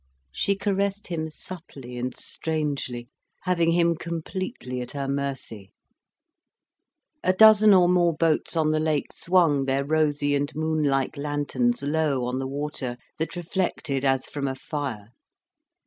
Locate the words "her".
4.93-5.07